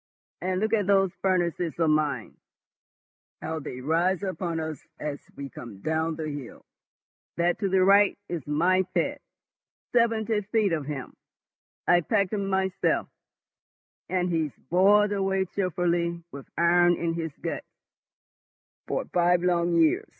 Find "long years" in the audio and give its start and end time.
19.43-20.07